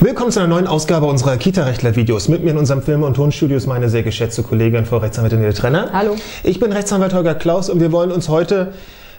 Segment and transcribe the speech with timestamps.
[0.00, 2.28] Willkommen zu einer neuen Ausgabe unserer Kita-Rechtler-Videos.
[2.28, 5.54] Mit mir in unserem Film- und Tonstudio ist meine sehr geschätzte Kollegin, Frau Rechtsanwältin Nele
[5.54, 5.88] Trenner.
[5.92, 6.14] Hallo.
[6.44, 8.74] Ich bin Rechtsanwalt Holger Klaus und wir wollen uns heute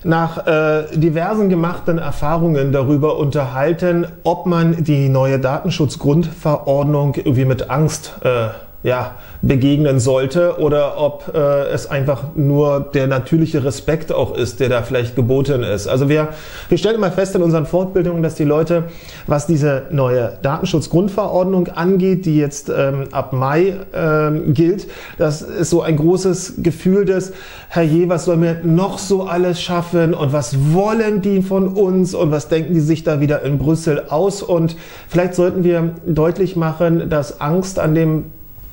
[0.06, 8.14] nach äh, diversen gemachten Erfahrungen darüber unterhalten, ob man die neue Datenschutzgrundverordnung irgendwie mit Angst
[8.24, 8.48] äh,
[8.82, 14.70] ja, begegnen sollte oder ob äh, es einfach nur der natürliche Respekt auch ist, der
[14.70, 15.88] da vielleicht geboten ist.
[15.88, 16.30] Also wir,
[16.70, 18.86] wir stellen immer fest in unseren Fortbildungen, dass die Leute,
[19.28, 25.82] was diese neue Datenschutzgrundverordnung angeht, die jetzt ähm, ab Mai ähm, gilt, das ist so
[25.82, 27.34] ein großes Gefühl des,
[27.68, 32.32] Herrje, was sollen wir noch so alles schaffen und was wollen die von uns und
[32.32, 34.78] was denken die sich da wieder in Brüssel aus und
[35.08, 38.26] vielleicht sollten wir deutlich machen, dass Angst an dem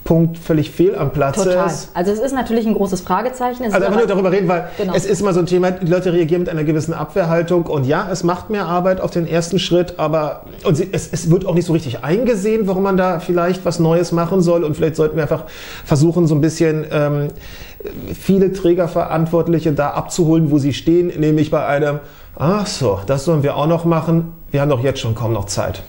[0.07, 1.67] Punkt völlig fehl am Platz Total.
[1.67, 1.91] ist.
[1.93, 3.65] Also es ist natürlich ein großes Fragezeichen.
[3.65, 4.95] Es Also einfach nur darüber reden, weil Genau.
[4.95, 8.09] es ist immer so ein Thema, die Leute reagieren mit einer gewissen Abwehrhaltung und ja,
[8.11, 11.53] es macht mehr Arbeit auf den ersten Schritt, aber und sie, es, es wird auch
[11.55, 15.17] nicht so richtig eingesehen, warum man da vielleicht was Neues machen soll und vielleicht sollten
[15.17, 15.45] wir einfach
[15.85, 17.29] versuchen, so ein bisschen ähm,
[18.19, 21.99] viele Trägerverantwortliche da abzuholen, wo sie stehen, nämlich bei einem,
[22.39, 25.47] ach so, das sollen wir auch noch machen, wir haben doch jetzt schon kaum noch
[25.47, 25.83] Zeit.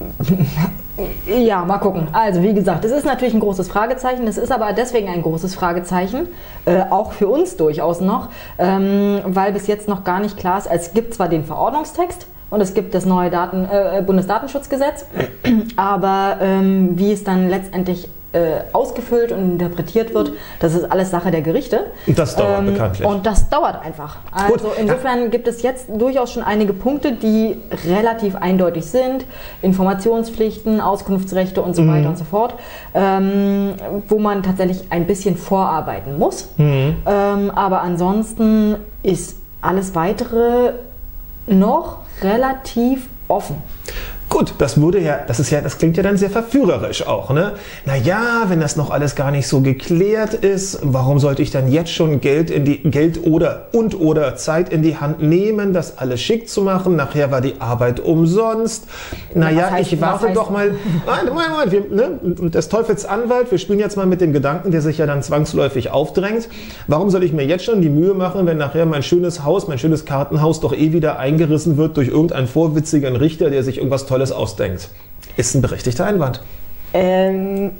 [1.26, 2.06] Ja, mal gucken.
[2.12, 4.26] Also wie gesagt, es ist natürlich ein großes Fragezeichen.
[4.28, 6.28] Es ist aber deswegen ein großes Fragezeichen,
[6.66, 8.28] äh, auch für uns durchaus noch,
[8.58, 10.66] ähm, weil bis jetzt noch gar nicht klar ist.
[10.66, 15.06] Es gibt zwar den Verordnungstext und es gibt das neue Daten, äh, Bundesdatenschutzgesetz,
[15.76, 21.30] aber ähm, wie es dann letztendlich äh, ausgefüllt und interpretiert wird, das ist alles Sache
[21.30, 21.86] der Gerichte.
[22.06, 23.06] Und das dauert bekanntlich.
[23.08, 24.16] Und das dauert einfach.
[24.32, 24.72] Also Gut.
[24.78, 27.56] insofern gibt es jetzt durchaus schon einige Punkte, die
[27.88, 29.24] relativ eindeutig sind.
[29.62, 31.92] Informationspflichten, Auskunftsrechte und so Mhm.
[31.92, 32.54] weiter und so fort,
[32.94, 33.74] ähm,
[34.08, 36.48] wo man tatsächlich ein bisschen vorarbeiten muss.
[36.56, 36.96] Mhm.
[37.06, 40.72] Ähm, aber ansonsten ist alles weitere
[41.46, 43.56] noch relativ offen.
[44.34, 47.52] Gut, das würde ja, das ist ja, das klingt ja dann sehr verführerisch auch, ne?
[47.86, 51.92] Naja, wenn das noch alles gar nicht so geklärt ist, warum sollte ich dann jetzt
[51.92, 56.20] schon Geld in die Geld oder und oder Zeit in die Hand nehmen, das alles
[56.20, 56.96] schick zu machen?
[56.96, 58.88] Nachher war die Arbeit umsonst.
[59.36, 60.72] Naja, heißt- ich warte doch mal.
[61.06, 62.50] Nein, Moment, Moment, wir, ne?
[62.50, 65.92] Des Teufels Anwalt, wir spielen jetzt mal mit dem Gedanken, der sich ja dann zwangsläufig
[65.92, 66.48] aufdrängt.
[66.88, 69.78] Warum soll ich mir jetzt schon die Mühe machen, wenn nachher mein schönes Haus, mein
[69.78, 74.23] schönes Kartenhaus doch eh wieder eingerissen wird durch irgendeinen vorwitzigen Richter, der sich irgendwas Tolles
[74.32, 74.88] ausdenkt?
[75.36, 76.42] Ist ein berechtigter Einwand.
[76.92, 77.72] Ähm,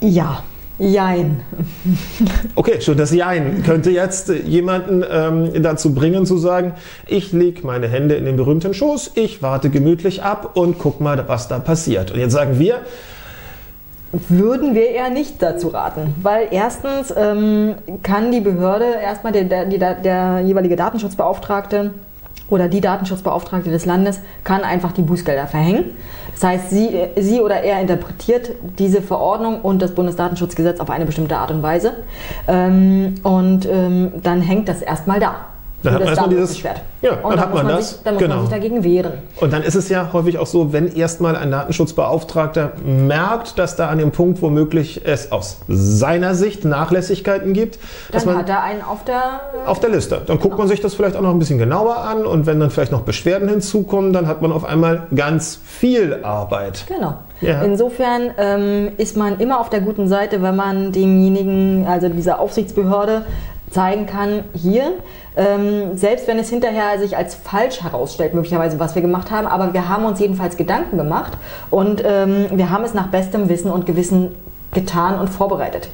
[0.00, 0.42] ja,
[0.78, 1.42] jein.
[2.54, 6.72] Okay, schon das Jein könnte jetzt jemanden ähm, dazu bringen zu sagen,
[7.06, 11.22] ich lege meine Hände in den berühmten Schoß, ich warte gemütlich ab und guck mal,
[11.28, 12.10] was da passiert.
[12.12, 12.80] Und jetzt sagen wir,
[14.28, 19.66] Würden wir eher nicht dazu raten, weil erstens ähm, kann die Behörde erstmal der, der,
[19.66, 21.92] die- der jeweilige Datenschutzbeauftragte
[22.50, 25.96] oder die Datenschutzbeauftragte des Landes kann einfach die Bußgelder verhängen.
[26.32, 31.36] Das heißt, sie, sie oder er interpretiert diese Verordnung und das Bundesdatenschutzgesetz auf eine bestimmte
[31.36, 31.92] Art und Weise
[32.48, 35.49] ähm, und ähm, dann hängt das erstmal da.
[35.82, 36.82] Dann hat Und man das erstmal dieses- Datenschutzbeschwert.
[37.02, 38.34] ja, und dann dann hat man man das, sich, dann muss genau.
[38.36, 39.12] man sich dagegen wehren.
[39.40, 43.88] Und dann ist es ja häufig auch so, wenn erstmal ein Datenschutzbeauftragter merkt, dass da
[43.88, 47.78] an dem Punkt womöglich es aus seiner Sicht Nachlässigkeiten gibt,
[48.12, 49.22] dass Dann man hat er einen auf der
[49.66, 50.20] auf der Liste.
[50.26, 52.70] Dann guckt man sich das vielleicht auch noch ein bisschen genauer an und wenn dann
[52.70, 56.84] vielleicht noch Beschwerden hinzukommen, dann hat man auf einmal ganz viel Arbeit.
[56.88, 57.14] Genau.
[57.40, 57.62] Ja.
[57.62, 63.24] Insofern ähm, ist man immer auf der guten Seite, wenn man demjenigen, also dieser Aufsichtsbehörde,
[63.70, 64.94] zeigen kann, hier,
[65.36, 69.72] ähm, selbst wenn es hinterher sich als falsch herausstellt, möglicherweise, was wir gemacht haben, aber
[69.72, 71.32] wir haben uns jedenfalls Gedanken gemacht
[71.70, 74.34] und ähm, wir haben es nach bestem Wissen und Gewissen
[74.72, 75.88] getan und vorbereitet.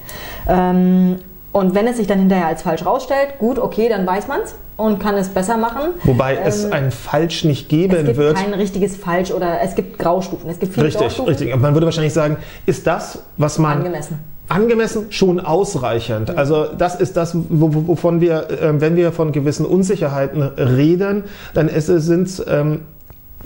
[0.49, 1.17] Ähm,
[1.53, 4.55] und wenn es sich dann hinterher als falsch herausstellt, gut, okay, dann weiß man es
[4.77, 5.93] und kann es besser machen.
[6.05, 8.37] Wobei es Ähm, ein Falsch nicht geben es gibt wird.
[8.37, 10.51] kein richtiges Falsch oder es gibt Graustufen.
[10.51, 11.29] Es gibt viele Richtig, Graustufen.
[11.31, 11.53] richtig.
[11.55, 14.19] Aber man würde wahrscheinlich sagen, ist das, was man Angemessen.
[14.49, 16.37] Angemessen schon ausreichend.
[16.37, 21.25] Also das ist das, wo- wo- wovon wir, äh, wenn wir von gewissen Unsicherheiten reden,
[21.55, 22.81] dann ist es, sind ähm,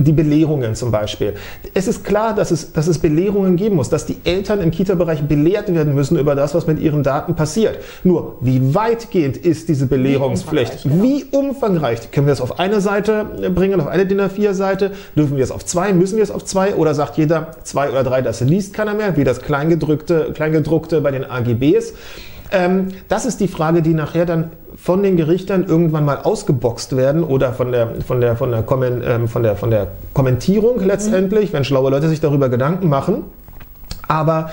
[0.00, 1.34] die Belehrungen zum Beispiel.
[1.74, 5.22] Es ist klar, dass es, dass es Belehrungen geben muss, dass die Eltern im Kita-Bereich
[5.22, 7.78] belehrt werden müssen über das, was mit ihren Daten passiert.
[8.04, 10.60] Nur, wie weitgehend ist diese Belehrungspflicht?
[10.60, 11.02] umfangreich, genau.
[11.02, 12.10] Wie umfangreich?
[12.10, 14.92] Können wir das auf eine Seite bringen, auf eine DIN A4-Seite?
[15.16, 15.92] Dürfen wir es auf zwei?
[15.92, 16.74] Müssen wir es auf zwei?
[16.74, 21.10] Oder sagt jeder zwei oder drei, das liest keiner mehr, wie das Kleingedrückte, Kleingedruckte bei
[21.10, 21.94] den AGBs?
[22.52, 27.22] Ähm, das ist die Frage, die nachher dann von den Gerichtern irgendwann mal ausgeboxt werden
[27.22, 31.52] oder von der, von der, von der, Kommen, ähm, von der, von der Kommentierung letztendlich,
[31.52, 33.24] wenn schlaue Leute sich darüber Gedanken machen.
[34.08, 34.50] Aber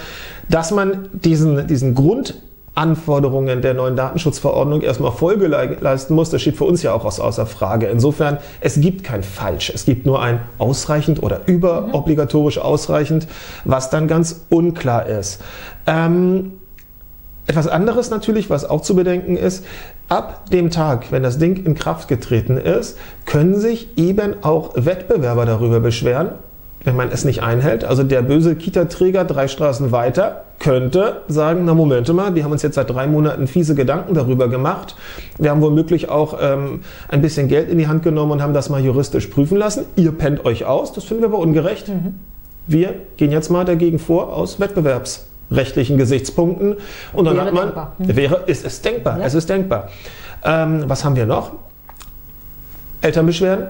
[0.49, 2.35] dass man diesen, diesen Grund
[2.77, 7.47] Anforderungen der neuen Datenschutzverordnung erstmal Folge leisten muss, das steht für uns ja auch außer
[7.47, 7.87] Frage.
[7.87, 13.27] Insofern, es gibt kein Falsch, es gibt nur ein ausreichend oder überobligatorisch ausreichend,
[13.65, 15.41] was dann ganz unklar ist.
[15.87, 16.53] Ähm,
[17.47, 19.65] etwas anderes natürlich, was auch zu bedenken ist,
[20.09, 25.45] ab dem Tag, wenn das Ding in Kraft getreten ist, können sich eben auch Wettbewerber
[25.45, 26.31] darüber beschweren,
[26.83, 27.85] wenn man es nicht einhält.
[27.85, 32.63] Also der böse Kita-Träger drei Straßen weiter könnte sagen, na Momente mal, wir haben uns
[32.63, 34.95] jetzt seit drei Monaten fiese Gedanken darüber gemacht.
[35.37, 38.69] Wir haben womöglich auch ähm, ein bisschen Geld in die Hand genommen und haben das
[38.69, 39.85] mal juristisch prüfen lassen.
[39.95, 41.87] Ihr pennt euch aus, das finden wir aber ungerecht.
[41.87, 42.15] Mhm.
[42.65, 44.59] Wir gehen jetzt mal dagegen vor aus
[45.49, 46.75] wettbewerbsrechtlichen Gesichtspunkten.
[47.13, 47.93] Und dann wäre hat man, denkbar.
[47.97, 48.15] Mhm.
[48.15, 49.25] wäre, ist es denkbar, ja.
[49.25, 49.89] es ist denkbar.
[50.43, 51.51] Ähm, was haben wir noch?
[53.01, 53.67] Elternbeschwerden?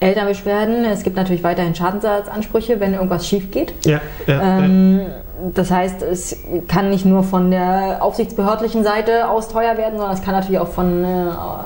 [0.00, 0.84] Elternbeschwerden.
[0.84, 3.72] Es gibt natürlich weiterhin Schadensersatzansprüche, wenn irgendwas schief geht.
[3.86, 5.06] Ja, ja, ähm, ja.
[5.54, 6.36] Das heißt, es
[6.68, 10.68] kann nicht nur von der aufsichtsbehördlichen Seite aus teuer werden, sondern es kann natürlich auch
[10.68, 11.06] von, äh,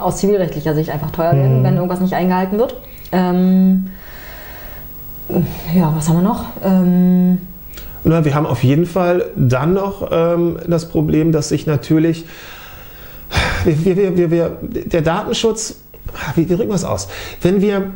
[0.01, 1.39] aus zivilrechtlicher Sicht einfach teuer mhm.
[1.39, 2.77] werden, wenn irgendwas nicht eingehalten wird.
[3.13, 3.91] Ähm,
[5.75, 6.45] ja, was haben wir noch?
[6.65, 7.39] Ähm,
[8.09, 12.25] Na, wir haben auf jeden Fall dann noch ähm, das Problem, dass sich natürlich
[13.65, 15.81] wir, wir, wir, wir, der Datenschutz,
[16.37, 17.09] wie, wie drücken wir es aus?
[17.43, 17.95] Wenn wir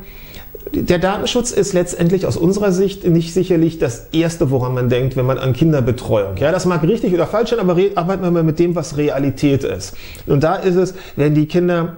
[0.73, 5.27] der Datenschutz ist letztendlich aus unserer Sicht nicht sicherlich das Erste, woran man denkt, wenn
[5.27, 6.37] man an Kinderbetreuung.
[6.39, 9.65] Ja, das mag richtig oder falsch sein, aber arbeiten wir mal mit dem, was Realität
[9.65, 9.97] ist.
[10.27, 11.97] Und da ist es, wenn die Kinder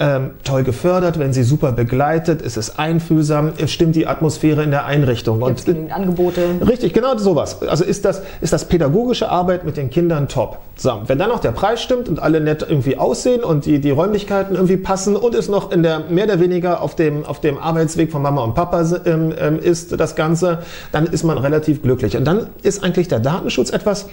[0.00, 4.72] ähm, toll gefördert, wenn sie super begleitet, ist es einfühlsam, es stimmt die Atmosphäre in
[4.72, 5.40] der Einrichtung.
[5.40, 6.42] Und Angebote.
[6.66, 7.62] Richtig, genau sowas.
[7.62, 10.58] Also ist das, ist das pädagogische Arbeit mit den Kindern top.
[10.74, 13.90] So, wenn dann noch der Preis stimmt und alle nett irgendwie aussehen und die, die
[13.90, 17.58] Räumlichkeiten irgendwie passen und es noch in der mehr oder weniger auf dem, auf dem
[17.58, 20.58] Arbeitsweg von Mama und Papa ähm, ähm, ist das Ganze,
[20.90, 22.16] dann ist man relativ glücklich.
[22.16, 24.06] Und dann ist eigentlich der Datenschutz etwas,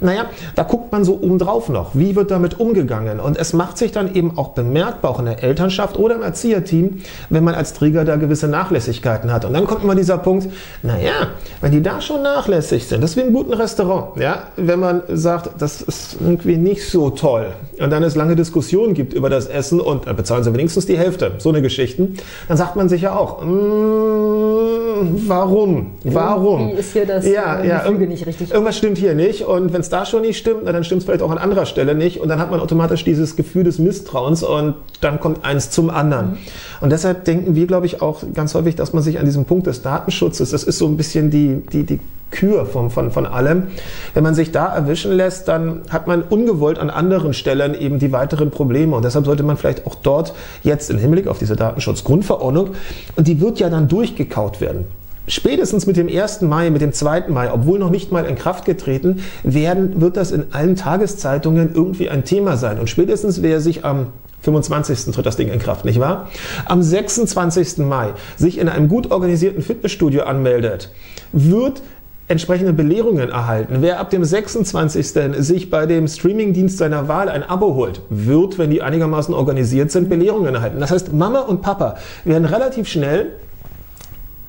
[0.00, 1.90] naja, da guckt man so oben drauf noch.
[1.94, 3.20] Wie wird damit umgegangen?
[3.20, 7.00] Und es macht sich dann eben auch bemerkbar, auch in der Elternschaft oder im Erzieherteam,
[7.30, 9.44] wenn man als Träger da gewisse Nachlässigkeiten hat.
[9.44, 10.48] Und dann kommt immer dieser Punkt,
[10.82, 11.28] naja,
[11.60, 15.02] wenn die da schon nachlässig sind, das ist wie im guten Restaurant, ja, wenn man
[15.08, 19.46] sagt, das ist irgendwie nicht so toll und dann es lange Diskussionen gibt über das
[19.46, 22.16] Essen und äh, bezahlen sie wenigstens die Hälfte, so eine Geschichten,
[22.48, 25.92] dann sagt man sich ja auch, mm, warum?
[26.04, 26.68] Warum?
[26.68, 28.50] Wie ist hier das ja, äh, ja, Gefüge nicht richtig?
[28.50, 31.22] Irgendwas stimmt hier nicht und wenn es da schon nicht stimmt, dann stimmt es vielleicht
[31.22, 34.74] auch an anderer Stelle nicht und dann hat man automatisch dieses Gefühl des Misstrauens und
[35.00, 36.30] dann kommt eins zum anderen.
[36.30, 36.36] Mhm.
[36.80, 39.66] Und deshalb denken wir, glaube ich, auch ganz häufig, dass man sich an diesem Punkt
[39.66, 43.68] des Datenschutzes, das ist so ein bisschen die, die, die Kür von, von, von allem.
[44.14, 48.12] Wenn man sich da erwischen lässt, dann hat man ungewollt an anderen Stellen eben die
[48.12, 48.96] weiteren Probleme.
[48.96, 52.70] Und deshalb sollte man vielleicht auch dort jetzt im Hinblick auf diese Datenschutzgrundverordnung,
[53.14, 54.86] und die wird ja dann durchgekaut werden.
[55.28, 56.42] Spätestens mit dem 1.
[56.42, 57.28] Mai, mit dem 2.
[57.28, 62.08] Mai, obwohl noch nicht mal in Kraft getreten, werden, wird das in allen Tageszeitungen irgendwie
[62.10, 62.78] ein Thema sein.
[62.78, 64.08] Und spätestens wer sich am
[64.46, 65.12] 25.
[65.12, 66.28] tritt das Ding in Kraft, nicht wahr?
[66.66, 67.78] Am 26.
[67.78, 70.90] Mai sich in einem gut organisierten Fitnessstudio anmeldet,
[71.32, 71.82] wird
[72.28, 73.78] entsprechende Belehrungen erhalten.
[73.80, 75.14] Wer ab dem 26.
[75.38, 80.08] sich bei dem Streamingdienst seiner Wahl ein Abo holt, wird, wenn die einigermaßen organisiert sind,
[80.08, 80.78] Belehrungen erhalten.
[80.78, 83.32] Das heißt, Mama und Papa werden relativ schnell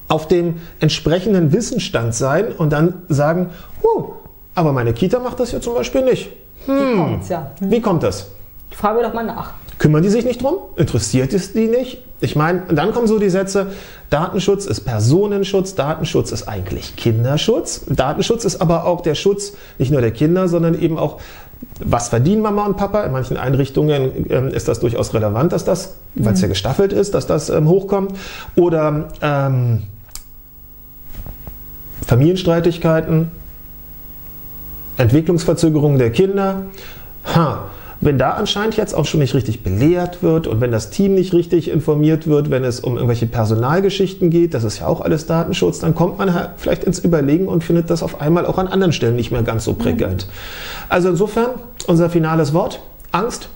[0.08, 3.50] auf dem entsprechenden Wissensstand sein und dann sagen,
[3.84, 4.14] huh,
[4.54, 6.32] aber meine Kita macht das ja zum Beispiel nicht.
[6.66, 7.52] Hm, Wie kommt's, ja.
[7.60, 7.72] Hm.
[7.72, 8.32] Wie kommt das?
[8.72, 9.54] Frage doch mal nach.
[9.78, 10.56] Kümmern die sich nicht drum?
[10.76, 12.04] Interessiert es die nicht?
[12.20, 13.68] Ich meine, dann kommen so die Sätze,
[14.10, 17.82] Datenschutz ist Personenschutz, Datenschutz ist eigentlich Kinderschutz.
[17.88, 21.20] Datenschutz ist aber auch der Schutz nicht nur der Kinder, sondern eben auch,
[21.80, 23.04] was verdienen Mama und Papa?
[23.04, 26.52] In manchen Einrichtungen ähm, ist das durchaus relevant, dass das, weil es ja mhm.
[26.52, 28.14] gestaffelt ist, dass das ähm, hochkommt.
[28.56, 29.84] Oder ähm,
[32.08, 33.32] Familienstreitigkeiten,
[34.98, 36.64] Entwicklungsverzögerungen der Kinder.
[37.36, 37.66] Ha,
[38.02, 41.34] wenn da anscheinend jetzt auch schon nicht richtig belehrt wird und wenn das Team nicht
[41.34, 45.80] richtig informiert wird, wenn es um irgendwelche Personalgeschichten geht, das ist ja auch alles Datenschutz,
[45.80, 48.94] dann kommt man halt vielleicht ins Überlegen und findet das auf einmal auch an anderen
[48.94, 50.28] Stellen nicht mehr ganz so prickelnd.
[50.90, 51.52] Also insofern
[51.88, 52.80] unser finales Wort,
[53.12, 53.50] Angst,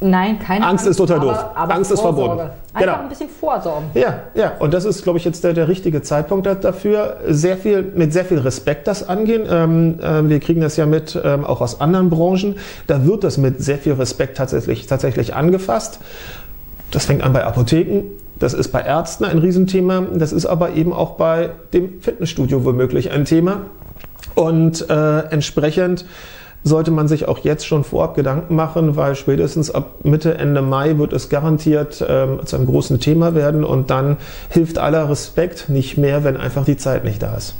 [0.00, 0.86] Nein, keine Angst.
[0.86, 1.44] Angst ist total doof.
[1.54, 2.40] Aber Angst ist verboten.
[2.40, 2.94] Einfach genau.
[3.02, 3.90] ein bisschen vorsorgen.
[3.94, 4.52] Ja, ja.
[4.58, 7.18] Und das ist, glaube ich, jetzt der, der richtige Zeitpunkt dafür.
[7.26, 9.42] Sehr viel, mit sehr viel Respekt das angehen.
[9.50, 12.56] Ähm, äh, wir kriegen das ja mit, ähm, auch aus anderen Branchen.
[12.86, 16.00] Da wird das mit sehr viel Respekt tatsächlich, tatsächlich angefasst.
[16.90, 18.04] Das fängt an bei Apotheken.
[18.38, 20.02] Das ist bei Ärzten ein Riesenthema.
[20.14, 23.66] Das ist aber eben auch bei dem Fitnessstudio womöglich ein Thema.
[24.34, 26.06] Und äh, entsprechend
[26.62, 30.98] sollte man sich auch jetzt schon vorab Gedanken machen, weil spätestens ab Mitte, Ende Mai
[30.98, 34.18] wird es garantiert ähm, zu einem großen Thema werden und dann
[34.50, 37.54] hilft aller Respekt nicht mehr, wenn einfach die Zeit nicht da ist.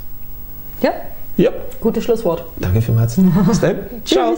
[0.81, 0.91] Ja.
[1.37, 1.51] Ja.
[1.79, 2.45] Gutes Schlusswort.
[2.57, 3.17] Danke vielmals.
[3.47, 3.79] Bis dann.
[4.05, 4.35] Ciao.